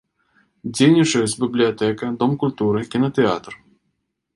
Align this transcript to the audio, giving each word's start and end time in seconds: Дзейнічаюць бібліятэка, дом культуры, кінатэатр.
Дзейнічаюць 0.77 1.37
бібліятэка, 1.45 2.13
дом 2.25 2.31
культуры, 2.45 2.79
кінатэатр. 2.97 3.53